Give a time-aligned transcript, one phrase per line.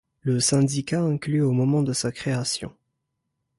[0.23, 2.73] Le syndicat inclut au moment de sa création.